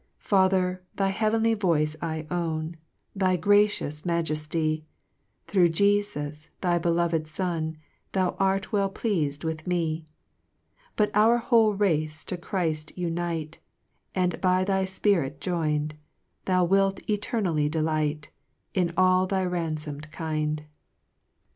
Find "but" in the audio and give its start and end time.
11.05-11.11